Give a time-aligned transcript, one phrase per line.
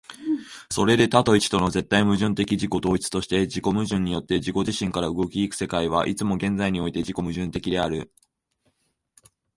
[0.71, 8.11] それで多と一との絶対矛盾的自己同一として、自己矛盾によって自己自身から動き行く世界は、いつも現在において自己矛盾的である。